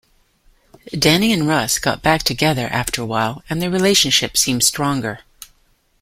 [0.93, 5.19] Dannii and Russ got back together after a while and their relationship seemed stronger.